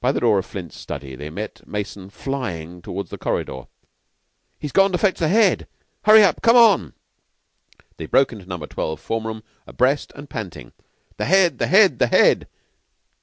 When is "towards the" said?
2.82-3.16